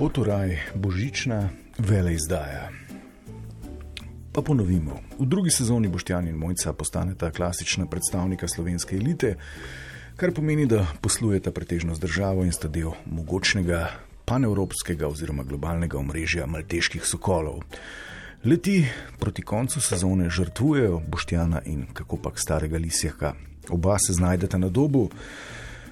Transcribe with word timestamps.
Potoraj, 0.00 0.56
božična 0.74 1.48
vele 1.78 2.14
izdaja. 2.14 2.70
Pa 4.32 4.42
ponovimo, 4.42 4.96
v 5.18 5.26
drugi 5.26 5.50
sezoni 5.50 5.88
Boštjan 5.88 6.28
in 6.28 6.36
Mojca 6.36 6.72
postaneta 6.72 7.30
klasična 7.30 7.86
predstavnika 7.86 8.48
slovenske 8.48 8.96
elite, 8.96 9.34
kar 10.16 10.32
pomeni, 10.32 10.64
da 10.66 10.86
poslujeta 11.02 11.52
pretežno 11.52 11.94
z 11.94 12.00
državo 12.00 12.44
in 12.48 12.52
sta 12.52 12.68
del 12.68 12.94
mogočnega 13.04 13.90
panevropskega 14.24 15.04
oziroma 15.08 15.44
globalnega 15.44 15.98
omrežja 15.98 16.46
malteških 16.46 17.04
sokolov. 17.04 17.60
Leti 18.44 18.86
proti 19.18 19.42
koncu 19.42 19.80
sezone 19.80 20.30
žrtvujejo 20.30 21.02
Boštjana 21.08 21.60
in 21.66 21.84
kako 21.92 22.16
pač 22.16 22.40
starega 22.40 22.78
Lisjaka. 22.78 23.34
Oba 23.68 23.98
se 23.98 24.16
znajdeta 24.16 24.58
na 24.58 24.68
dobu, 24.68 25.10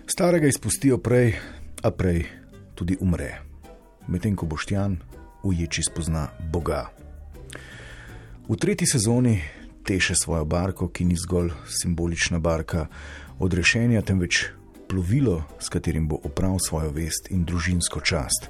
starega 0.06 0.48
izpustijo 0.48 0.96
prej, 0.98 1.34
a 1.82 1.90
prej 1.90 2.24
tudi 2.74 2.96
umre. 3.00 3.47
Medtem 4.08 4.36
ko 4.36 4.46
Boštjan 4.46 4.96
uječi 5.42 5.82
spozna 5.82 6.28
Boga. 6.52 6.88
V 8.48 8.56
tretji 8.56 8.86
sezoni 8.86 9.42
teše 9.84 10.14
svojo 10.14 10.44
barko, 10.44 10.88
ki 10.88 11.04
ni 11.04 11.16
zgolj 11.16 11.50
simbolična 11.68 12.38
barka 12.38 12.86
odrešenja, 13.38 14.02
temveč 14.02 14.44
plovilo, 14.88 15.44
s 15.60 15.68
katerim 15.68 16.08
bo 16.08 16.16
opravil 16.24 16.58
svojo 16.58 16.90
vest 16.90 17.28
in 17.30 17.44
družinsko 17.44 18.00
čast. 18.00 18.48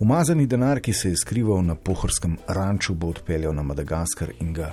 Umazani 0.00 0.46
denar, 0.46 0.80
ki 0.80 0.92
se 0.92 1.08
je 1.08 1.16
skrival 1.16 1.64
na 1.64 1.74
pohorskem 1.74 2.38
ranču, 2.48 2.94
bo 2.94 3.12
odpeljal 3.12 3.54
na 3.54 3.62
Madagaskar 3.62 4.32
in 4.40 4.52
ga 4.52 4.72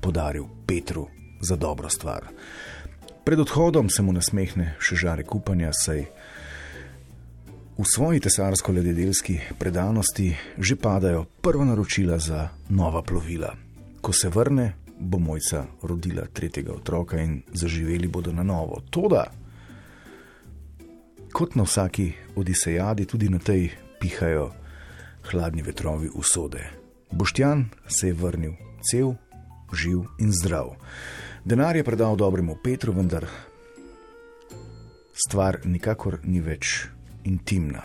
podaril 0.00 0.48
Petru 0.66 1.06
za 1.40 1.56
dobro 1.56 1.88
stvar. 1.88 2.24
Pred 3.24 3.40
odhodom 3.40 3.90
se 3.90 4.02
mu 4.02 4.12
nasmehne 4.12 4.74
še 4.80 4.96
žare 4.96 5.24
kupanja, 5.24 5.72
saj 5.74 6.06
v 7.78 7.84
svoji 7.84 8.20
tesarsko-lededelski 8.20 9.40
predanosti 9.58 10.32
že 10.58 10.76
padajo 10.76 11.28
prva 11.44 11.64
naročila 11.64 12.18
za 12.18 12.48
nova 12.68 13.02
plovila. 13.02 13.52
Ko 14.00 14.12
se 14.12 14.28
vrne, 14.28 14.72
bo 14.98 15.18
mojca 15.18 15.66
rodila 15.82 16.24
tretjega 16.32 16.72
otroka 16.72 17.20
in 17.20 17.42
zaživeli 17.52 18.08
bodo 18.08 18.32
na 18.32 18.42
novo. 18.42 18.80
Toda, 18.90 19.28
kot 21.32 21.54
na 21.54 21.62
vsaki 21.68 22.12
odisejadi, 22.36 23.04
tudi 23.04 23.28
na 23.28 23.38
tej 23.38 23.70
pihajo 24.00 24.50
hladni 25.30 25.62
vetrovi 25.62 26.08
usode. 26.14 26.64
Boštjan 27.12 27.68
se 27.88 28.08
je 28.08 28.14
vrnil 28.14 28.56
cel, 28.80 29.14
živ 29.72 30.08
in 30.18 30.32
zdrav. 30.32 30.76
Denar 31.44 31.76
je 31.76 31.84
predal 31.84 32.16
dobremu 32.16 32.56
Petru, 32.64 32.92
vendar 32.92 33.26
stvar 35.12 35.60
nikakor 35.64 36.18
ni 36.24 36.40
več 36.40 36.95
intimna. 37.26 37.82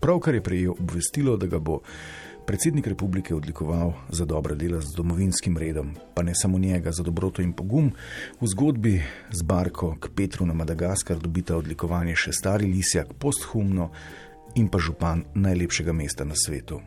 Pravkar 0.00 0.34
je 0.34 0.42
prejel 0.42 0.72
obvestilo, 0.78 1.36
da 1.36 1.46
ga 1.46 1.58
bo 1.58 1.80
predsednik 2.46 2.86
republike 2.86 3.34
odlikoval 3.34 3.92
za 4.08 4.24
dobra 4.24 4.54
dela 4.54 4.80
z 4.80 4.96
domovinskim 4.96 5.58
redom, 5.58 5.94
pa 6.14 6.22
ne 6.22 6.34
samo 6.34 6.58
njega, 6.58 6.92
za 6.92 7.02
dobroto 7.02 7.42
in 7.42 7.52
pogum. 7.52 7.92
V 8.40 8.46
zgodbi 8.46 9.02
z 9.30 9.42
Barko 9.42 9.94
k 10.00 10.08
Petru 10.16 10.46
na 10.46 10.54
Madagaskar 10.54 11.18
dobita 11.18 11.56
odlikovanje 11.56 12.16
še 12.16 12.32
stari 12.32 12.66
Lisjak 12.66 13.14
posthumno 13.18 13.90
in 14.54 14.68
pa 14.68 14.82
župan 14.82 15.24
najlepšega 15.34 15.92
mesta 15.92 16.24
na 16.24 16.34
svetu. 16.34 16.80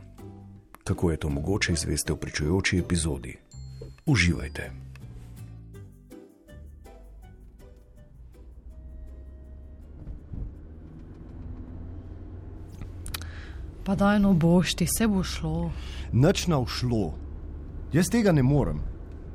Kako 0.83 1.11
je 1.11 1.17
to 1.17 1.29
mogoče 1.29 1.73
izveste 1.73 2.13
v 2.13 2.19
pričujoči 2.19 2.83
epizodi? 2.83 3.37
Uživajte! 4.05 4.82
Pa 13.83 13.95
daj 13.95 14.19
no 14.19 14.33
boš 14.33 14.73
ti, 14.75 14.87
se 14.87 15.07
bo 15.07 15.23
šlo. 15.23 15.71
Noč 16.11 16.47
na 16.47 16.59
ušlo. 16.59 17.13
Jaz 17.93 18.09
tega 18.11 18.31
ne 18.31 18.43
morem. 18.43 18.81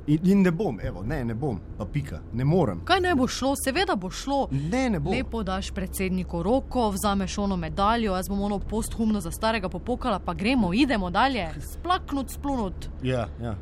In, 0.09 0.19
in 0.25 0.43
ne 0.43 0.51
bom, 0.51 0.79
evo, 0.83 1.03
ne, 1.05 1.25
ne 1.25 1.35
bom, 1.35 1.59
pa 1.79 1.85
pika, 1.85 2.21
ne 2.33 2.45
morem. 2.45 2.81
Kaj 2.85 3.01
ne 3.01 3.15
bo 3.15 3.27
šlo, 3.29 3.53
seveda 3.61 3.97
bo 3.97 4.09
šlo. 4.11 4.47
Ne, 4.51 4.87
ne 4.91 5.01
bom. 5.01 5.13
Lepo 5.13 5.43
daš 5.43 5.69
predsedniku 5.71 6.43
roko, 6.43 6.89
vzameš 6.91 7.39
ono 7.39 7.57
medaljo, 7.57 8.15
jaz 8.17 8.29
bom 8.29 8.41
ono 8.43 8.59
posthumno 8.59 9.21
za 9.21 9.31
starega 9.31 9.69
popokala, 9.69 10.19
pa 10.19 10.35
gremo, 10.35 10.73
idemo 10.75 11.11
dalje. 11.11 11.51
Splaknut, 11.73 12.31
splunut. 12.31 12.89
Ja, 13.03 13.29
ja. 13.43 13.55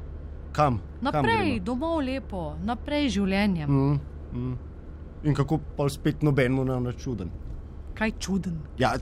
Kam? 0.52 0.78
Naprej, 1.00 1.56
Kam 1.58 1.64
domov 1.64 1.98
lepo, 2.00 2.54
naprej 2.64 3.08
življenjem. 3.08 3.70
mm, 3.70 4.00
mm. 4.32 4.58
In 5.24 5.34
kako 5.34 5.58
pa 5.76 5.88
spet 5.88 6.22
nobenemu 6.22 6.64
ne 6.64 6.80
bo 6.80 6.92
čuden? 6.92 7.30
Kaj 7.94 8.12
čuden. 8.20 8.60
Ja, 8.78 8.94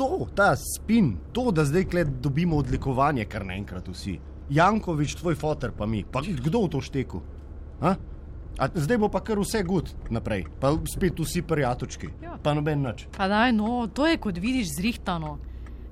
to, 0.00 0.26
ta 0.32 0.54
spin, 0.56 1.16
to, 1.32 1.50
da 1.52 1.64
zdaj 1.64 1.84
dobimo 2.16 2.56
odlikovanje, 2.56 3.24
kar 3.24 3.44
naenkrat 3.44 3.84
vsi. 3.88 4.16
Jankovič, 4.50 5.14
tvoj 5.14 5.34
fotor, 5.34 5.72
pa 5.72 5.84
mi, 5.86 6.00
pa 6.02 6.22
kdo 6.24 6.64
v 6.64 6.68
to 6.68 6.80
šteku? 6.80 7.20
A? 7.80 7.94
A 8.58 8.64
zdaj 8.74 8.98
bo 8.98 9.08
pa 9.08 9.20
kar 9.20 9.38
vse 9.38 9.60
gud 9.62 9.92
naprej, 10.10 10.46
pa 10.60 10.72
spet 10.86 11.20
vsi 11.20 11.42
prijatočki, 11.42 12.08
Ja. 12.22 12.34
pa 12.36 12.54
noben 12.54 12.82
nič. 12.82 13.06
Pa 13.12 13.28
daj 13.28 13.52
no, 13.52 13.86
to 13.86 14.06
je 14.06 14.16
kot 14.16 14.36
vidiš 14.36 14.72
zrihtano. 14.74 15.38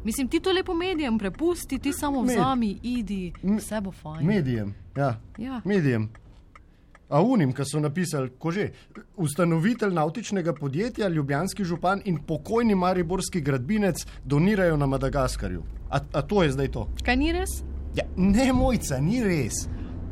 Mislim, 0.04 0.28
ti 0.28 0.40
to 0.40 0.52
lepo 0.52 0.74
medijem 0.74 1.18
prepusti, 1.18 1.78
ti 1.78 1.92
samo 1.92 2.22
Med- 2.22 2.36
vzami, 2.36 2.78
idi, 2.82 3.32
vse 3.42 3.80
bo 3.80 3.92
fajn. 3.92 4.26
Medijem, 4.26 4.74
ja. 4.96 5.20
Ja. 5.38 5.60
Medijem. 5.64 6.08
A 7.08 7.22
unim, 7.22 7.54
ki 7.56 7.64
so 7.64 7.80
napisali, 7.80 8.30
ko 8.38 8.52
že, 8.52 8.68
ustanovitelj 9.16 9.94
nautičnega 9.96 10.52
podjetja, 10.52 11.08
ljubljanski 11.08 11.64
župan 11.64 12.02
in 12.04 12.18
pokojni 12.26 12.74
mariborski 12.74 13.40
gradbinec 13.40 14.04
donirajo 14.24 14.76
na 14.76 14.86
Madagaskarju. 14.86 15.62
A, 15.90 16.00
a 16.12 16.22
to 16.22 16.42
je 16.42 16.52
zdaj 16.52 16.68
to? 16.68 16.88
Kaj 17.04 17.16
ni 17.16 17.32
res? 17.32 17.62
Ja, 17.96 18.04
ne, 18.16 18.52
mojca, 18.52 19.00
ni 19.00 19.22
res. 19.24 19.64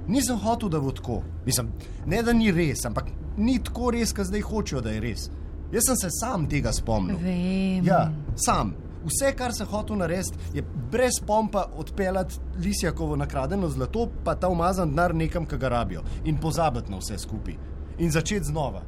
Nisem 0.08 0.38
hotel, 0.40 0.72
da 0.72 0.80
bo 0.80 0.92
tako. 0.92 1.20
Mislim, 1.46 1.68
ne, 2.06 2.22
da 2.22 2.32
ni 2.32 2.48
res, 2.52 2.86
ampak 2.88 3.12
ni 3.36 3.58
tako 3.62 3.90
res, 3.92 4.14
kot 4.16 4.30
zdaj 4.30 4.46
hočejo, 4.48 4.80
da 4.80 4.96
je 4.96 5.04
res. 5.04 5.28
Jaz 5.72 5.90
sem 5.90 6.00
se 6.00 6.10
sam 6.16 6.46
tega 6.48 6.72
spomnil. 6.72 7.18
Vem. 7.20 7.84
Ja, 7.84 8.06
sam. 8.40 8.72
Vse, 9.06 9.32
kar 9.36 9.54
sem 9.54 9.66
hotel 9.66 9.96
narediti, 9.96 10.38
je 10.54 10.62
brez 10.90 11.20
pompa 11.26 11.66
odpeljati 11.76 12.34
Lisjakovo 12.58 13.16
nakradeno 13.16 13.68
zlato, 13.68 14.08
pa 14.24 14.34
ta 14.34 14.48
umazan 14.48 14.90
denar 14.90 15.14
nekam, 15.14 15.46
ki 15.46 15.56
ga 15.56 15.68
rabijo 15.68 16.02
in 16.24 16.36
pozabiti 16.36 16.90
na 16.90 16.98
vse 16.98 17.18
skupaj. 17.18 17.54
In 17.98 18.10
začeti 18.10 18.44
znova. 18.44 18.82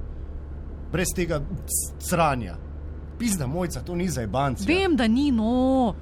Brez 0.93 1.09
tega 1.17 1.41
sranja. 1.99 2.57
Pizda 3.19 3.47
mojca, 3.47 3.81
to 3.81 3.95
ni 3.95 4.09
za 4.09 4.27
banci. 4.27 4.67
Vem, 4.67 4.97
da 4.97 5.07
ni 5.07 5.31
no. 5.31 5.95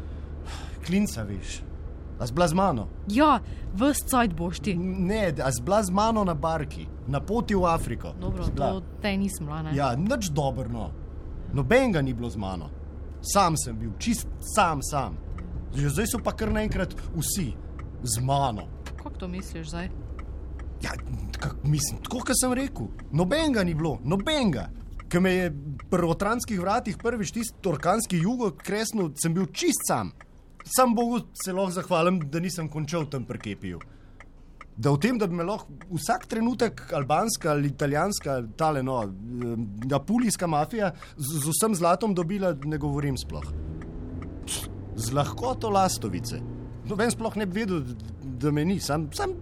Klinca, 0.86 1.22
veš. 1.22 1.62
A 2.18 2.26
zbla 2.26 2.48
z 2.48 2.54
mano. 2.54 2.88
Ja, 3.08 3.40
vse 3.74 4.04
cajt 4.08 4.34
boš 4.34 4.60
ti. 4.60 4.74
Ne, 4.78 5.32
a 5.44 5.50
zbla 5.52 5.82
z 5.82 5.90
mano 5.90 6.24
na 6.24 6.34
barki, 6.34 6.86
na 7.06 7.20
poti 7.20 7.54
v 7.54 7.64
Afriko. 7.66 8.14
Dobro, 8.20 8.44
Zbla. 8.44 8.70
to 8.70 8.82
te 9.02 9.16
nisem 9.16 9.46
bila. 9.46 9.62
ne. 9.62 9.76
Ja, 9.76 9.96
nič 9.96 10.30
dobro. 10.30 10.90
Noben 11.52 11.92
ga 11.92 12.02
ni 12.02 12.14
bilo 12.14 12.30
z 12.30 12.36
mano. 12.36 12.70
Sam 13.32 13.56
sem 13.58 13.78
bil, 13.78 13.90
čist 13.98 14.28
sam, 14.54 14.82
sam. 14.82 15.16
Že 15.74 15.90
zdaj 15.90 16.06
so 16.12 16.18
pa 16.22 16.32
kar 16.32 16.52
naenkrat 16.54 16.94
vsi 17.16 17.52
z 18.02 18.22
mano. 18.22 18.68
Kako 18.96 19.10
to 19.10 19.28
misliš 19.28 19.68
zdaj? 19.68 19.90
Ja, 20.82 20.92
kak, 21.40 21.56
mislim, 21.64 22.02
tako 22.04 22.20
kot 22.26 22.38
sem 22.40 22.52
rekel, 22.52 22.90
noben 23.12 23.52
ga 23.52 23.64
ni 23.64 23.74
bilo, 23.74 23.96
noben 24.04 24.50
ga. 24.54 24.68
Ker 25.08 25.22
me 25.22 25.32
je 25.32 25.50
pri 25.90 26.06
otranskih 26.06 26.60
vratih 26.60 26.98
prvič 27.02 27.32
tisti 27.34 27.62
torkanski 27.62 28.18
jugo 28.22 28.50
kresnil, 28.58 29.12
sem 29.22 29.34
bil 29.34 29.46
čist 29.54 29.86
sam. 29.88 30.12
Sam 30.66 30.94
Bogu 30.94 31.20
se 31.44 31.52
lahko 31.54 31.70
zahvalim, 31.70 32.20
da 32.30 32.40
nisem 32.42 32.68
končal 32.68 33.06
tam 33.10 33.24
pri 33.24 33.38
Kepiju. 33.38 33.80
Da 34.76 34.92
v 34.92 35.00
tem, 35.00 35.18
da 35.18 35.26
bi 35.26 35.34
me 35.38 35.44
lahko 35.44 35.72
vsak 35.88 36.26
trenutek 36.28 36.82
albanska 36.92 37.50
ali 37.50 37.70
italijanska, 37.72 38.42
tale 38.56 38.82
no, 38.84 38.98
eh, 39.02 39.94
apulijska 39.96 40.46
mafija 40.46 40.92
z, 41.16 41.40
z 41.40 41.48
vsem 41.48 41.74
zlatom 41.74 42.14
dobila, 42.14 42.52
ne 42.64 42.78
govorim 42.78 43.16
sploh. 43.16 43.46
Z 44.96 45.12
lahkoto 45.12 45.70
lastovice. 45.70 46.40
Noben 46.86 47.10
sploh 47.10 47.36
ne 47.36 47.46
bi 47.46 47.60
vedel, 47.60 47.82
da 48.22 48.52
me 48.52 48.64
ni, 48.64 48.76
sam, 48.80 49.08
sam 49.16 49.32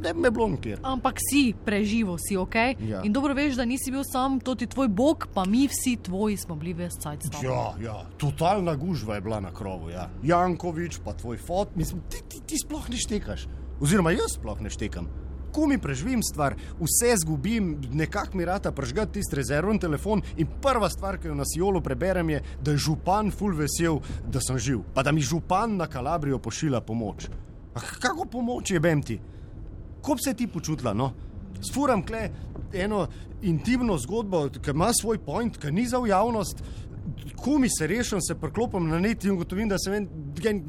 ne 0.00 0.14
bi 0.14 0.20
me 0.20 0.30
bilo 0.30 0.48
nikjer. 0.48 0.80
Ampak 0.82 1.20
si, 1.20 1.54
preživel 1.64 2.16
si, 2.18 2.36
ok? 2.40 2.54
Ja. 2.88 3.02
In 3.04 3.12
dobro 3.12 3.34
veš, 3.36 3.60
da 3.60 3.68
nisi 3.68 3.92
bil 3.92 4.04
sam, 4.08 4.40
to 4.40 4.54
ti 4.54 4.66
tvoj 4.66 4.88
bog, 4.88 5.28
pa 5.34 5.44
mi 5.44 5.66
vsi 5.68 5.98
tvoji 6.02 6.36
smo 6.40 6.56
bili 6.56 6.72
ves 6.72 6.96
cajt. 7.02 7.28
Ja, 7.44 7.74
ja, 7.84 8.02
totalna 8.16 8.74
gužva 8.80 9.20
je 9.20 9.20
bila 9.20 9.40
na 9.40 9.52
krovu. 9.54 9.90
Ja. 9.90 10.08
Jankovič, 10.22 11.02
pa 11.04 11.12
tvoj 11.12 11.36
fot, 11.36 11.76
mislim, 11.76 12.00
ti, 12.08 12.24
ti, 12.28 12.40
ti 12.46 12.64
sploh 12.64 12.88
ne 12.88 12.96
štekaš. 12.96 13.46
Oziroma, 13.80 14.12
jaz 14.12 14.36
sploh 14.36 14.60
ne 14.60 14.70
štekam. 14.70 15.08
Ko 15.50 15.66
mi 15.66 15.78
preživim 15.82 16.22
stvar, 16.22 16.54
vse 16.78 17.14
zgubim, 17.24 17.72
nekako 17.92 18.38
mi 18.38 18.44
rata 18.44 18.72
prežgati 18.72 19.18
tisti 19.18 19.36
rezervni 19.36 19.80
telefon 19.80 20.22
in 20.36 20.46
prva 20.62 20.90
stvar, 20.90 21.18
ki 21.18 21.28
jo 21.28 21.34
na 21.34 21.44
Sijolu 21.48 21.80
preberem, 21.82 22.30
je, 22.30 22.42
da 22.62 22.70
je 22.70 22.82
župan 22.86 23.32
ful 23.34 23.56
vesel, 23.58 23.98
da 24.28 24.40
sem 24.40 24.58
živ, 24.58 24.84
pa 24.94 25.02
da 25.02 25.12
mi 25.12 25.24
župan 25.24 25.74
na 25.76 25.88
Kalabrijo 25.90 26.38
pošilja 26.38 26.80
pomoč. 26.80 27.26
Ah, 27.74 27.88
kako 28.00 28.28
pomoč 28.30 28.70
je 28.70 28.80
bem 28.80 29.02
ti? 29.02 29.18
Ko 30.02 30.14
bi 30.14 30.22
se 30.24 30.34
ti 30.34 30.46
počutila, 30.46 30.94
no? 30.94 31.12
Sfuram 31.60 32.04
kle 32.06 32.28
eno 32.72 33.06
intimno 33.42 33.98
zgodbo, 33.98 34.46
ki 34.62 34.70
ima 34.70 34.92
svoj 35.00 35.18
point, 35.24 35.58
ki 35.58 35.72
ni 35.72 35.86
za 35.86 35.98
javnost, 36.06 36.62
ko 37.36 37.58
mi 37.58 37.68
se 37.68 37.86
rešim, 37.86 38.20
se 38.20 38.34
preklopim 38.34 38.88
na 38.88 38.98
net 38.98 39.24
in 39.24 39.34
ugotovim, 39.34 39.68
da 39.68 39.78
sem 39.78 39.94
en, 39.94 40.08
gen, 40.36 40.62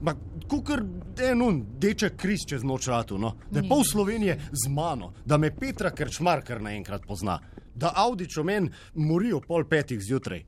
ma, 0.00 0.14
kukar 0.48 0.82
en 1.22 1.42
un, 1.42 1.62
deček 1.78 2.16
kriz 2.16 2.46
čez 2.48 2.64
noč 2.64 2.88
ratu, 2.88 3.18
no? 3.18 3.34
da 3.50 3.60
je 3.60 3.68
pol 3.68 3.84
Slovenije 3.84 4.38
z 4.52 4.70
mano, 4.70 5.12
da 5.24 5.36
me 5.36 5.50
Petra 5.54 5.90
Krčmar 5.90 6.42
kar 6.44 6.62
naenkrat 6.62 7.06
pozna, 7.06 7.38
da 7.74 7.92
Audič 7.96 8.38
o 8.38 8.44
meni 8.44 8.70
mori 8.94 9.32
o 9.32 9.40
pol 9.40 9.64
petih 9.68 10.00
zjutraj, 10.00 10.44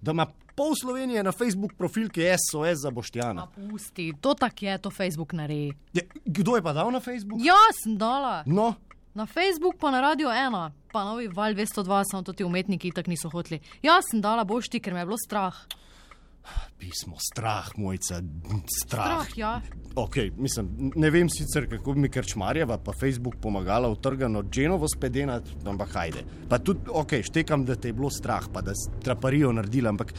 da 0.00 0.10
ima 0.12 0.26
pol 0.54 0.74
Slovenije 0.74 1.22
na 1.22 1.32
Facebook 1.32 1.74
profil, 1.78 2.08
ki 2.08 2.20
je 2.20 2.36
SOS 2.50 2.82
za 2.82 2.90
Boštjana. 2.90 3.46
Pusti, 3.54 4.12
to 4.20 4.34
tak 4.34 4.62
je, 4.62 4.78
to 4.78 4.90
Facebook 4.90 5.32
naredi. 5.32 5.72
Je, 5.92 6.06
kdo 6.24 6.56
je 6.56 6.62
pa 6.62 6.72
dal 6.72 6.90
na 6.92 7.00
Facebook? 7.00 7.40
Jaz 7.42 7.82
sem 7.84 7.96
dala. 7.98 8.42
No, 8.46 8.74
Na 9.14 9.26
Facebook 9.30 9.78
pa 9.78 9.94
na 9.94 10.00
Radio 10.02 10.26
1, 10.26 10.70
pa 10.90 11.04
novi 11.06 11.28
val 11.30 11.54
202, 11.54 12.02
samo 12.10 12.22
to 12.26 12.32
ti 12.32 12.44
umetniki 12.44 12.90
tako 12.90 13.10
niso 13.10 13.30
hoteli. 13.30 13.60
Jaz 13.82 14.10
sem 14.10 14.18
dala 14.20 14.42
boš 14.44 14.66
ti, 14.68 14.80
ker 14.82 14.90
me 14.94 15.04
je 15.04 15.06
bilo 15.06 15.18
strah. 15.22 15.54
Pismo, 16.78 17.16
strah, 17.18 17.70
mojca, 17.76 18.20
strah. 18.84 19.24
Strah, 19.24 19.38
ja. 19.38 19.60
Okay, 19.94 20.32
mislim, 20.36 20.90
ne 20.96 21.10
vem 21.10 21.28
sicer, 21.30 21.68
kako 21.70 21.94
bi 21.94 22.00
mi 22.00 22.08
Krčmarjeva 22.08 22.78
pa 22.78 22.92
Facebook 23.00 23.36
pomagala 23.42 23.88
utrgano 23.88 24.42
Dženovo 24.42 24.88
spedenati, 24.88 25.50
ampak 25.66 25.94
hajde. 25.94 26.24
Pa 26.48 26.58
tudi, 26.58 26.90
ok, 26.90 27.20
štekam, 27.22 27.64
da 27.64 27.76
te 27.76 27.88
je 27.88 27.96
bilo 27.96 28.10
strah, 28.10 28.48
pa 28.52 28.60
da 28.60 28.74
si 28.74 28.90
traparijo 29.04 29.52
naredila, 29.52 29.94
ampak 29.94 30.12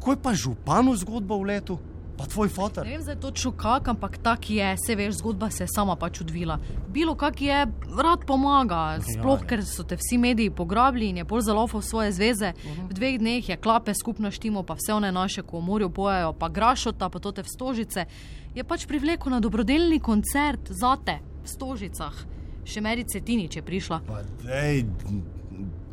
ko 0.00 0.12
je 0.12 0.22
pa 0.22 0.34
županu 0.34 0.96
zgodba 0.96 1.36
v 1.38 1.48
letu, 1.54 1.78
pa 2.16 2.26
tvoj 2.26 2.48
fotor. 2.48 2.86
Ne 2.86 2.96
vem 2.96 3.02
zdaj 3.02 3.16
točno 3.20 3.52
kak, 3.56 3.88
ampak 3.88 4.18
tak 4.22 4.50
je, 4.50 4.76
se 4.86 4.94
veš, 4.94 5.14
zgodba 5.20 5.50
se 5.50 5.64
je 5.64 5.68
sama 5.74 5.96
pač 5.96 6.20
odvila. 6.20 6.58
Bilo 6.88 7.14
kak 7.14 7.40
je, 7.42 7.66
rad 7.98 8.26
pomaga, 8.26 8.98
sploh 9.00 9.40
ja. 9.40 9.48
ker 9.48 9.64
so 9.66 9.84
te 9.84 9.96
vsi 9.96 10.18
mediji 10.18 10.50
pograbili 10.50 11.08
in 11.08 11.22
je 11.22 11.24
bolj 11.24 11.46
zalofal 11.48 11.82
svoje 11.82 12.12
zveze. 12.12 12.52
V 12.88 12.92
dveh 12.92 13.18
dneh 13.18 13.48
je 13.48 13.56
klape 13.56 13.94
skupno 13.94 14.30
štimo, 14.30 14.62
pa 14.62 14.76
vse 14.78 14.94
one 14.94 15.12
naše, 15.12 15.42
ko 15.42 15.60
v 15.60 15.66
morju 15.66 15.90
pojejo, 15.90 16.32
pa 16.32 16.48
grašota, 16.48 17.08
pa 17.08 17.18
tote 17.18 17.42
v 17.42 17.48
stožice. 17.48 18.06
Je 18.54 18.64
pač 18.64 18.86
privlekel 18.86 19.32
na 19.32 19.40
dobrodelni 19.40 20.00
koncert 20.00 20.68
zate 20.68 21.18
v 21.42 21.48
stožicah. 21.48 22.14
Še 22.62 22.80
Meri 22.84 23.02
Cetinič 23.08 23.56
je 23.58 23.62
prišla. 23.64 24.02
Pa 24.06 24.22
dej, 24.44 24.84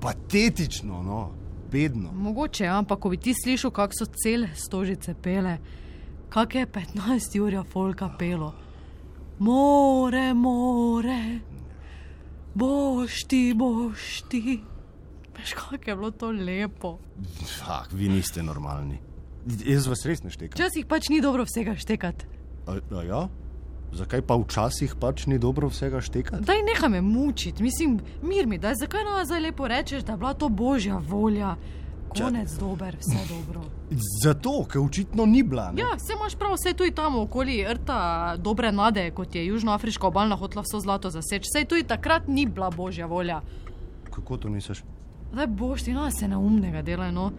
patetično, 0.01 1.01
no, 1.03 1.21
bedno. 1.71 2.11
Mogoče, 2.13 2.63
ja, 2.63 2.77
ampak 2.77 2.99
ko 2.99 3.09
bi 3.09 3.17
ti 3.17 3.33
slišal, 3.33 3.71
kako 3.71 3.93
so 3.97 4.05
cele 4.05 4.51
stožice 4.55 5.15
pele, 5.17 5.57
kak 6.29 6.55
je 6.55 6.65
15 6.65 7.39
ur 7.41 7.63
folka 7.71 8.09
pelo. 8.19 8.53
More, 9.39 10.33
more, 10.33 11.39
boš 12.53 13.23
ti, 13.23 13.53
boš 13.55 14.21
ti. 14.29 14.59
Veš, 15.37 15.53
kako 15.53 15.75
je 15.75 15.95
bilo 15.95 16.11
to 16.11 16.31
lepo. 16.31 16.97
Ah, 17.67 17.83
vi 17.91 18.09
niste 18.09 18.43
normalni. 18.43 18.99
Jaz 19.65 19.87
vas 19.87 20.05
res 20.05 20.23
ne 20.23 20.29
štekam. 20.29 20.57
Včasih 20.59 20.85
pač 20.85 21.09
ni 21.09 21.21
dobro 21.21 21.45
vsega 21.47 21.75
štekati. 21.79 22.27
A, 22.67 22.75
a 22.99 23.03
ja? 23.03 23.21
Zakaj 23.95 24.21
pa 24.21 24.35
včasih 24.37 24.93
pač 24.99 25.25
ni 25.25 25.39
dobro 25.39 25.69
vsega 25.71 26.01
štekati? 26.01 26.43
Daj 26.45 26.61
nehaj 26.67 26.89
me 26.89 27.01
mučiti, 27.01 27.63
mislim, 27.63 27.99
mir 28.21 28.47
mi, 28.47 28.59
daj 28.59 28.75
zakaj 28.83 29.03
nam 29.07 29.25
zdaj 29.25 29.41
lepo 29.47 29.67
rečeš, 29.67 30.03
da 30.03 30.13
je 30.13 30.17
bila 30.17 30.33
to 30.33 30.49
božja 30.49 30.99
volja. 30.99 31.55
Konec 32.17 32.51
dober, 32.59 32.97
vse 32.99 33.17
dobro. 33.29 33.61
Zato, 34.23 34.65
ker 34.71 34.81
očitno 34.81 35.25
ni 35.25 35.43
bila. 35.43 35.71
ne? 35.71 35.81
Ja, 35.81 35.99
se 35.99 36.13
imaš 36.13 36.35
prav, 36.35 36.53
vse 36.53 36.73
tu 36.73 36.85
in 36.85 36.93
tam 36.93 37.19
okoli 37.19 37.65
rta 37.73 38.35
dobre 38.37 38.71
nade, 38.71 39.11
kot 39.11 39.35
je 39.35 39.45
Južnoafriška 39.45 40.07
obalna 40.07 40.35
hotla 40.35 40.61
vso 40.61 40.79
zlato 40.79 41.09
zaseč. 41.09 41.45
Vse 41.45 41.65
tu 41.65 41.75
in 41.75 41.85
takrat 41.85 42.27
ni 42.27 42.45
bila 42.45 42.69
božja 42.69 43.05
volja. 43.05 43.41
Kako 44.11 44.37
to 44.37 44.49
misliš? 44.49 44.83
Zdaj 45.31 45.47
boš 45.47 45.83
ti 45.83 45.93
nas 45.93 46.13
se 46.19 46.27
neumnega 46.27 46.81
delaj, 46.81 47.11
no. 47.11 47.31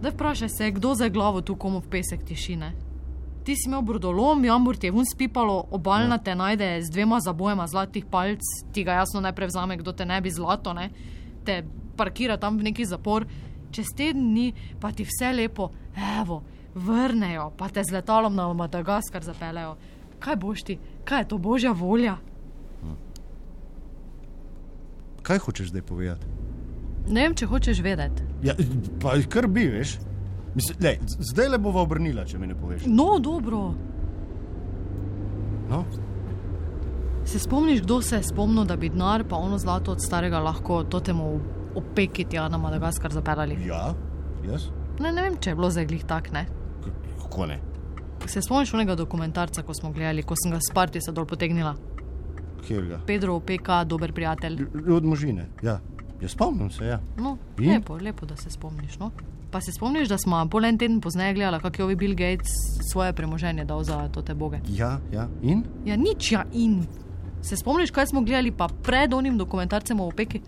Zdaj 0.00 0.10
vprašaj 0.12 0.48
se, 0.48 0.70
kdo 0.70 0.94
za 0.94 1.08
glavo 1.08 1.40
tu 1.40 1.56
komu 1.56 1.80
v 1.80 1.88
pesek 1.90 2.24
tišine. 2.24 2.72
Ti 3.44 3.54
si 3.56 3.68
imel 3.68 3.82
brodolom, 3.82 4.44
jambur 4.44 4.76
ti 4.76 4.86
je 4.86 4.92
vun 4.92 5.06
spipalo, 5.06 5.64
obalna 5.70 6.18
te 6.18 6.34
najde 6.34 6.82
z 6.82 6.90
dvema 6.90 7.20
zabojema 7.20 7.66
zlatih 7.66 8.04
palc, 8.10 8.40
ti 8.72 8.84
ga 8.84 8.92
jasno 8.92 9.20
ne 9.20 9.32
prevzame, 9.32 9.76
kdo 9.76 9.92
te 9.92 10.04
ne 10.04 10.20
bi 10.20 10.30
zlato, 10.30 10.72
ne, 10.72 10.90
te 11.44 11.62
parkira 11.96 12.36
tam 12.36 12.58
v 12.58 12.62
neki 12.62 12.84
zapor. 12.84 13.24
Čez 13.70 13.92
teden 13.96 14.30
dni 14.30 14.52
pa 14.80 14.92
ti 14.92 15.04
vse 15.04 15.32
lepo, 15.32 15.70
evo, 16.20 16.42
vrnejo, 16.74 17.50
pa 17.56 17.68
te 17.68 17.84
z 17.84 17.92
letalom 17.92 18.34
na 18.34 18.48
Madagaskar 18.52 19.24
zapelejo. 19.24 19.76
Kaj 20.18 20.36
boš 20.36 20.62
ti, 20.62 20.78
kaj 21.04 21.20
je 21.20 21.28
to 21.28 21.38
božja 21.38 21.72
volja? 21.72 22.16
Kaj 25.22 25.38
hočeš 25.38 25.68
zdaj 25.68 25.82
povedati? 25.82 26.26
Ne 27.08 27.26
vem, 27.26 27.34
če 27.36 27.46
hočeš 27.46 27.80
vedeti. 27.84 28.24
Ja, 28.42 28.54
pa 29.00 29.16
kar 29.28 29.46
bi, 29.48 29.66
veš. 29.68 29.98
Mislim, 30.54 30.78
lej, 30.80 30.98
zdaj 31.30 31.50
le 31.52 31.58
bova 31.60 31.82
obrnila, 31.84 32.24
če 32.24 32.38
mi 32.38 32.48
ne 32.48 32.56
poveš. 32.56 32.86
No, 32.86 33.18
dobro. 33.20 33.74
No? 35.68 35.82
Se 37.28 37.38
spomniš, 37.38 37.82
kdo 37.84 38.00
se 38.02 38.16
je 38.16 38.28
spomnil, 38.30 38.64
da 38.64 38.76
bi 38.76 38.88
denar 38.88 39.24
pa 39.28 39.36
ono 39.36 39.58
zlato 39.58 39.92
od 39.92 40.04
starega 40.04 40.40
lahko 40.40 40.82
totemu 40.84 41.28
opeki 41.74 42.24
tja 42.24 42.48
na 42.48 42.58
Madagaskar 42.58 43.12
zapeljali? 43.12 43.58
Ja, 43.66 43.94
jaz? 44.44 44.68
Ne, 45.00 45.12
ne 45.12 45.22
vem, 45.22 45.36
če 45.36 45.50
je 45.50 45.54
bilo 45.54 45.70
zdaj 45.70 45.86
glih 45.86 46.04
tak, 46.04 46.32
ne. 46.32 46.46
Kako 47.18 47.46
ne? 47.46 47.58
Se 48.26 48.42
spomniš 48.42 48.74
onega 48.74 48.94
dokumentarca, 48.94 49.62
ko 49.62 49.74
smo 49.74 49.92
gledali, 49.92 50.22
ko 50.22 50.34
sem 50.36 50.50
ga 50.50 50.58
s 50.58 50.72
partisa 50.74 51.12
dol 51.12 51.24
potegnila? 51.24 51.74
Kjer 52.60 52.84
ga? 52.84 52.98
Pedro 53.06 53.34
opeka, 53.34 53.84
dober 53.84 54.12
prijatelj. 54.12 54.56
Lj- 54.64 54.92
Od 54.92 55.04
možine, 55.04 55.46
ja. 55.62 55.78
Ja, 56.20 56.28
spomnim 56.28 56.70
se, 56.70 56.84
ja. 56.86 57.00
No, 57.16 57.36
In? 57.58 57.70
lepo, 57.72 57.96
lepo, 57.96 58.26
da 58.26 58.36
se 58.36 58.50
spomniš. 58.50 58.98
No. 58.98 59.10
Pa 59.50 59.60
se 59.60 59.72
spomniš, 59.72 60.08
da 60.08 60.18
smo 60.18 60.48
pol 60.48 60.64
en 60.64 60.78
teden 60.78 61.00
pozneje 61.00 61.34
gledali, 61.34 61.60
kako 61.62 61.76
je 61.78 61.84
ovi 61.84 61.96
Bill 61.96 62.14
Gates 62.14 62.50
svoje 62.82 63.12
premoženje 63.12 63.64
dal 63.64 63.82
za 63.82 64.08
to 64.08 64.22
te 64.22 64.34
boge. 64.34 64.58
Ja, 64.68 64.98
ja. 65.12 65.28
In? 65.42 65.62
Ja, 65.84 65.96
nič 65.96 66.32
ja 66.32 66.42
in. 66.52 66.82
Se 67.40 67.56
spomniš, 67.56 67.90
kaj 67.90 68.06
smo 68.06 68.20
gledali 68.22 68.50
pa 68.50 68.66
pred 68.82 69.14
onim 69.14 69.38
dokumentarcem 69.38 70.00
o 70.00 70.08
opeki? 70.08 70.40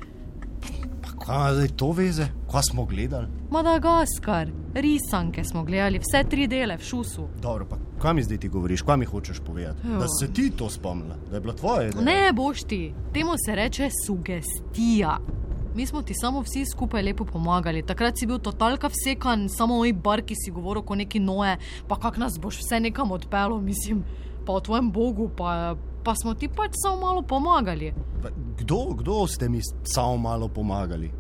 Kaj 1.30 1.38
ima 1.38 1.54
zdaj 1.54 1.68
to 1.68 1.92
veze? 1.92 2.26
Kaj 2.52 2.62
smo 2.62 2.84
gledali? 2.84 3.26
Madagaskar, 3.50 4.48
risanke 4.74 5.44
smo 5.44 5.64
gledali, 5.64 5.98
vse 5.98 6.24
tri 6.30 6.46
dele 6.46 6.76
v 6.76 6.82
šusu. 6.82 7.28
Dobro, 7.42 7.66
pa 7.70 7.76
kaj 8.02 8.14
mi 8.14 8.22
zdaj 8.22 8.38
ti 8.38 8.48
govoriš, 8.48 8.82
kaj 8.82 8.96
mi 8.96 9.04
hočeš 9.04 9.38
povedati? 9.46 9.88
Jo. 9.88 9.98
Da 9.98 10.08
se 10.08 10.32
ti 10.32 10.50
to 10.50 10.70
spomnila, 10.70 11.16
da 11.30 11.36
je 11.36 11.40
bila 11.40 11.54
tvoja 11.54 11.86
ideja. 11.88 12.02
Ne 12.04 12.32
boš 12.32 12.62
ti, 12.62 12.94
temu 13.14 13.30
se 13.46 13.54
reče 13.54 13.88
sugestija. 14.06 15.18
Mi 15.74 15.86
smo 15.86 16.02
ti 16.02 16.14
samo 16.14 16.40
vsi 16.40 16.64
skupaj 16.66 17.02
lepo 17.02 17.24
pomagali. 17.24 17.86
Takrat 17.86 18.18
si 18.18 18.26
bil 18.26 18.38
totalka 18.38 18.90
vsekan, 18.90 19.48
samo 19.48 19.76
moj 19.76 19.92
bar, 19.92 20.22
ki 20.22 20.34
si 20.34 20.50
govoril 20.50 20.82
kot 20.82 20.98
neki 20.98 21.20
noe, 21.20 21.56
pa 21.88 21.96
kak 21.96 22.18
nas 22.18 22.40
boš 22.42 22.58
vse 22.58 22.80
nekam 22.80 23.12
odpeljal, 23.12 23.60
mislim, 23.60 24.02
pa 24.46 24.52
o 24.52 24.60
tvojem 24.60 24.90
bogu, 24.90 25.30
pa, 25.36 25.76
pa 26.04 26.14
smo 26.14 26.34
ti 26.34 26.48
pač 26.48 26.74
samo 26.82 27.00
malo 27.00 27.22
pomagali. 27.22 27.94
Pa 28.22 28.28
Kdo, 28.60 28.94
kdo 28.98 29.26
ste 29.26 29.48
mi 29.48 29.60
samo 29.84 30.16
malo 30.16 30.48
pomagali? 30.48 31.19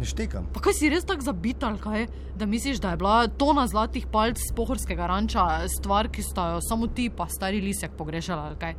Ne 0.00 0.06
štekam. 0.08 0.46
Pa 0.54 0.62
kaj 0.64 0.78
si 0.78 0.88
res 0.88 1.04
tako 1.04 1.26
zabital, 1.26 1.76
kaj? 1.76 2.06
Da 2.40 2.46
misliš, 2.48 2.78
da 2.80 2.94
je 2.94 3.00
bila 3.02 3.28
tona 3.28 3.66
zlatih 3.68 4.06
palc 4.08 4.40
z 4.40 4.54
pohorskega 4.56 5.06
ranča 5.10 5.44
stvar, 5.68 6.08
ki 6.08 6.24
sta 6.24 6.46
jo 6.54 6.62
samo 6.64 6.88
ti 6.88 7.10
pa 7.12 7.26
stari 7.28 7.60
lisek 7.60 7.92
pogrešala, 7.98 8.54
kaj? 8.60 8.78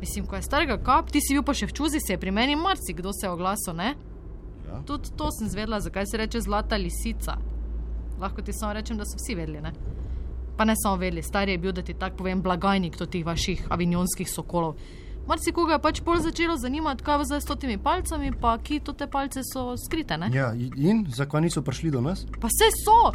Mislim, 0.00 0.24
ko 0.26 0.36
je 0.36 0.46
starega 0.46 0.78
kap, 0.80 1.12
ti 1.12 1.20
si 1.20 1.36
bil 1.36 1.44
pa 1.44 1.52
še 1.56 1.68
v 1.68 1.76
čuzi, 1.76 2.00
se 2.00 2.16
je 2.16 2.20
pri 2.20 2.32
meni 2.32 2.56
marsikdo 2.56 3.12
se 3.12 3.28
oglasil, 3.28 3.76
ne? 3.76 3.92
Ja. 4.64 4.80
Tudi 4.88 5.12
to 5.16 5.28
sem 5.32 5.52
zvedla, 5.52 5.80
zakaj 5.84 6.08
se 6.08 6.20
reče 6.24 6.40
zlata 6.40 6.80
lisica. 6.80 7.36
Lahko 8.20 8.42
ti 8.42 8.56
samo 8.56 8.72
rečem, 8.72 8.96
da 8.96 9.04
so 9.04 9.20
vsi 9.20 9.36
vedeli, 9.36 9.60
ne? 9.60 9.72
Pa 10.56 10.64
ne 10.64 10.72
samo 10.80 10.96
vedeli, 10.96 11.24
stari 11.24 11.52
je 11.52 11.60
bil, 11.60 11.76
da 11.76 11.84
ti 11.84 11.94
tako 11.94 12.24
povem, 12.24 12.40
blagajnik 12.40 12.96
teh 12.96 13.24
vaših 13.24 13.68
avinjonskih 13.76 14.28
sokolov. 14.32 14.80
Marsikoga 15.26 15.72
je 15.72 15.82
pač 15.82 16.00
bolj 16.06 16.20
začelo 16.20 16.56
zanimati, 16.56 17.04
kaj 17.04 17.18
je 17.18 17.24
zdaj 17.24 17.40
s 17.40 17.56
temi 17.60 17.78
palcami, 17.78 18.32
pa 18.40 18.58
ki 18.58 18.80
to 18.80 18.92
te 18.92 19.06
palce 19.06 19.42
so 19.42 19.76
skrite, 19.76 20.16
ne? 20.18 20.30
Ja, 20.34 20.52
in 20.76 21.06
zakaj 21.10 21.40
niso 21.40 21.62
prišli 21.62 21.90
do 21.90 22.00
nas? 22.00 22.26
Pa 22.40 22.46
vse 22.46 22.70
so! 22.84 23.12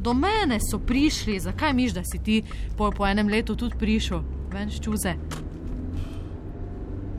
Do 0.00 0.14
mene 0.16 0.56
so 0.64 0.78
prišli, 0.80 1.40
zakaj 1.40 1.74
miš, 1.76 1.92
da 1.92 2.00
si 2.04 2.18
ti 2.18 2.42
po, 2.76 2.88
po 2.90 3.04
enem 3.06 3.28
letu 3.28 3.56
tudi 3.56 3.76
prišel, 3.76 4.22
ven 4.52 4.70
ščuze. 4.72 5.12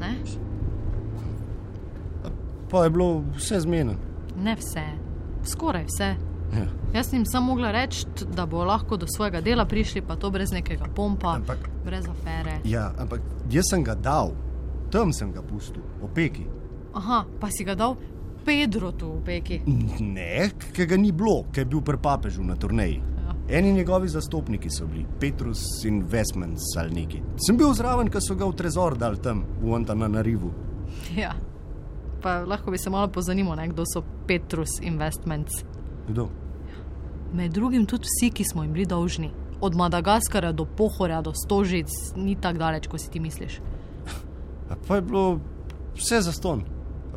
Ne? 0.01 0.11
Pa 2.71 2.83
je 2.83 2.89
bilo 2.89 3.23
vse 3.37 3.59
zmeden. 3.59 3.97
ne 4.37 4.55
vse, 4.55 4.83
skoraj 5.45 5.85
vse. 5.85 6.15
Ja. 6.57 6.65
Jaz 6.95 7.09
sem 7.09 7.19
jim 7.19 7.25
samo 7.25 7.45
mogla 7.51 7.71
reči, 7.71 8.05
da 8.35 8.45
bo 8.45 8.63
lahko 8.63 8.97
do 8.97 9.05
svojega 9.07 9.41
dela 9.41 9.65
prišli, 9.65 10.01
pa 10.01 10.15
to 10.15 10.29
brez 10.31 10.51
nekega 10.51 10.85
pompa, 10.95 11.35
Ampak- 11.35 11.67
brez 11.85 12.05
afere. 12.07 12.59
ja, 12.63 12.93
ampak 12.97 13.19
jaz 13.51 13.65
sem 13.69 13.83
ga 13.83 13.95
dal, 13.95 14.31
tam 14.91 15.11
sem 15.13 15.31
ga 15.31 15.41
pustil, 15.41 15.83
opeki. 16.01 16.45
Aha, 16.93 17.25
pa 17.39 17.49
si 17.51 17.63
ga 17.63 17.75
dal 17.75 17.97
Pedro 18.45 18.91
tu 18.91 19.09
v 19.11 19.21
peki. 19.25 19.61
Ne, 19.99 20.49
ker 20.73 20.85
ga 20.85 20.95
ni 20.97 21.11
bilo, 21.11 21.43
ker 21.51 21.65
je 21.65 21.69
bil 21.69 21.81
pri 21.81 21.97
papežu 21.97 22.43
na 22.43 22.55
turneji. 22.55 23.01
Ja. 23.01 23.57
Eni 23.57 23.73
njegovi 23.73 24.07
zastopniki 24.07 24.69
so 24.69 24.85
bili, 24.87 25.05
Petrus 25.19 25.83
Investments 25.85 26.63
ali 26.77 26.93
neki. 26.93 27.21
Sem 27.47 27.57
bil 27.57 27.73
zraven, 27.73 28.07
ko 28.09 28.21
so 28.21 28.35
ga 28.35 28.45
v 28.45 28.53
trezor 28.55 28.95
dal 28.97 29.17
tam, 29.17 29.43
v 29.61 29.73
Antana 29.75 30.07
na 30.07 30.21
rivu. 30.21 30.53
Ja. 31.17 31.33
Pa 32.21 32.45
lahko 32.45 32.71
bi 32.71 32.77
se 32.77 32.89
malo 32.89 33.07
pozanimal, 33.07 33.55
ne, 33.57 33.67
kdo 33.67 33.83
so 33.83 34.03
Petrus 34.27 34.79
Investments. 34.81 35.65
Kdo? 36.07 36.29
Med 37.33 37.51
drugim 37.51 37.85
tudi 37.85 38.03
vsi, 38.03 38.31
ki 38.31 38.43
smo 38.43 38.63
jim 38.63 38.73
bili 38.73 38.85
dolžni. 38.85 39.31
Od 39.61 39.75
Madagaskarja 39.75 40.51
do 40.51 40.65
Pohorja 40.65 41.21
do 41.21 41.33
Stožic 41.33 41.87
ni 42.15 42.35
tako 42.35 42.59
daleč, 42.59 42.87
kot 42.87 43.01
si 43.01 43.11
ti 43.11 43.19
misliš. 43.19 43.59
A 44.69 44.75
pa 44.87 44.95
je 44.95 45.01
bilo 45.01 45.39
vse 45.95 46.21
za 46.21 46.31
ston. 46.31 46.63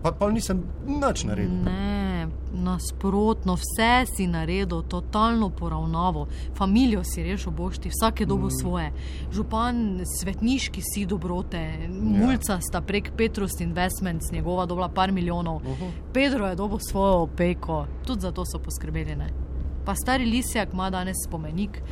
Pa, 0.03 0.13
pa 0.13 0.31
nisem 0.31 0.63
nič 0.87 1.25
naredil. 1.27 1.65
Ne, 1.67 2.29
nasprotno, 2.55 3.57
vse 3.59 4.07
si 4.07 4.27
naredil, 4.31 4.83
totalno 4.83 5.51
poravnavo. 5.51 6.27
Familijo 6.57 7.03
si 7.05 7.23
rešil, 7.23 7.53
bošti, 7.53 7.91
vsak 7.91 8.21
je 8.21 8.27
dobil 8.27 8.47
mm. 8.47 8.59
svoje. 8.61 8.93
Župan, 9.33 10.01
svetniški 10.21 10.83
si 10.83 11.07
dobrote, 11.07 11.59
ja. 11.59 11.91
mulca 11.91 12.61
sta 12.63 12.81
prek 12.81 13.11
Petrus 13.17 13.61
Investments, 13.61 14.33
njegova 14.33 14.67
dobila 14.67 14.89
par 14.89 15.13
milijonov. 15.13 15.57
Uh 15.57 15.63
-huh. 15.63 15.91
Pedro 16.13 16.47
je 16.47 16.57
dobil 16.57 16.79
svojo 16.79 17.23
opeko, 17.23 17.87
tudi 18.07 18.21
za 18.21 18.33
to 18.33 18.45
so 18.45 18.59
poskrbeli. 18.59 19.17
Ne? 19.17 19.48
Pa 19.89 19.95
stari 19.95 20.25
lisjak 20.25 20.73
ima 20.73 20.91
danes 20.91 21.17
spomenik, 21.27 21.83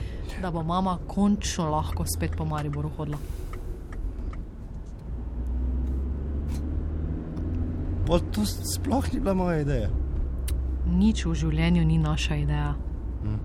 da 0.43 0.50
bo 0.50 0.62
mama 0.62 0.99
končno 1.07 1.71
lahko 1.71 2.05
spet 2.05 2.31
po 2.37 2.45
Mariboru 2.45 2.91
hodila. 2.97 3.19
Pa 8.07 8.19
to 8.19 8.45
sploh 8.45 9.12
ni 9.12 9.21
bila 9.21 9.35
moja 9.35 9.61
ideja. 9.61 9.88
Nič 10.87 11.25
v 11.25 11.33
življenju 11.35 11.85
ni 11.85 11.97
naša 11.99 12.37
ideja. 12.37 12.75
Hm. 13.23 13.38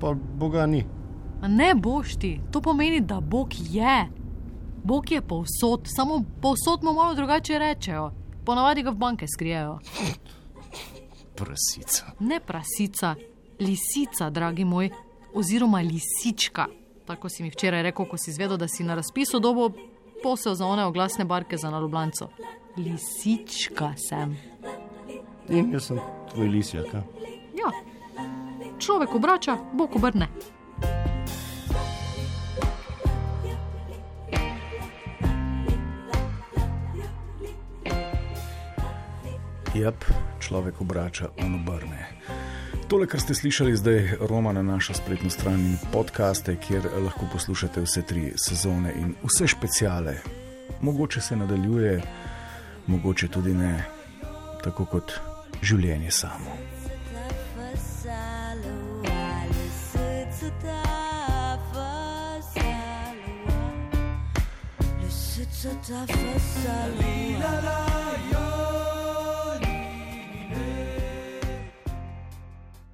Pa 0.00 0.14
Boga 0.34 0.66
ni. 0.66 0.82
A 1.42 1.48
ne 1.48 1.74
boš 1.74 2.16
ti, 2.18 2.40
to 2.50 2.60
pomeni, 2.60 3.00
da 3.00 3.20
Bog 3.20 3.54
je. 3.54 4.00
Bog 4.84 5.12
je 5.12 5.22
povsod, 5.22 5.86
samo 5.86 6.24
povsod 6.42 6.82
mu 6.82 6.92
malo 6.92 7.14
drugače 7.14 7.58
rečejo. 7.58 8.10
Ponavadi 8.44 8.82
ga 8.82 8.90
v 8.90 8.98
banke 8.98 9.30
skrijejo. 9.30 9.78
Prasica. 11.38 12.12
Ne 12.20 12.40
prasica, 12.40 13.14
lisica, 13.60 14.30
dragi 14.30 14.64
moj, 14.64 14.90
oziroma 15.34 15.80
lisička. 15.80 16.66
Tako 17.06 17.28
si 17.28 17.42
mi 17.42 17.50
včeraj 17.50 17.82
rekel, 17.82 18.06
ko 18.06 18.16
si 18.16 18.30
izvedel, 18.30 18.56
da 18.56 18.68
si 18.68 18.84
na 18.84 18.94
razpisu 18.94 19.40
dobo 19.40 19.70
posel 20.22 20.54
za 20.54 20.66
one 20.66 20.84
oglasne 20.84 21.24
barke 21.24 21.56
za 21.56 21.70
nalublanco 21.70 22.28
lisička 22.78 23.92
sem. 23.96 24.36
In 25.48 25.72
jaz 25.72 25.88
sem 25.88 25.98
tvoj 26.30 26.48
lisjak. 26.48 26.86
Ja, 27.58 27.70
človek 28.78 29.14
obrača, 29.14 29.56
bog 29.72 29.96
obrne. 29.96 30.28
Jep, 39.74 40.04
človek 40.48 40.80
obrača, 40.80 41.28
on 41.44 41.60
obrne. 41.60 42.08
Tole, 42.88 43.04
kar 43.06 43.20
ste 43.20 43.36
slišali 43.36 43.76
zdaj, 43.76 44.00
Roma 44.24 44.52
na 44.56 44.62
našo 44.64 44.96
spletno 44.96 45.28
stran 45.30 45.60
in 45.60 45.76
podkaste, 45.92 46.56
kjer 46.56 46.88
lahko 47.04 47.28
poslušate 47.32 47.84
vse 47.84 48.02
tri 48.02 48.32
sezone 48.36 48.94
in 48.96 49.12
vse 49.22 49.48
speciale. 49.48 50.16
Mogoče 50.80 51.20
se 51.20 51.36
nadaljuje 51.36 52.00
mogoče 52.88 53.28
tudi 53.28 53.54
ne, 53.54 53.84
tako 54.64 54.84
kot 54.84 55.12
življenje 55.62 56.10
samo. 56.10 56.56
Ta 65.88 66.04
fasalo, 66.06 67.02
la 67.40 67.52
la 67.64 67.78
la. 67.98 68.07